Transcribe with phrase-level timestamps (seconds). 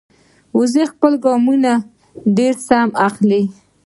[0.57, 1.71] وزې خپل ګامونه
[2.37, 3.43] ډېر سم اخلي